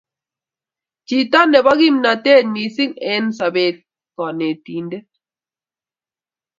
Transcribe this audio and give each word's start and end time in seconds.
chito 1.07 1.39
nebo 1.51 1.71
kimnatet 1.79 2.43
mising' 2.53 2.99
eng' 3.11 3.35
sobet 3.37 3.75
konetindet 4.15 5.07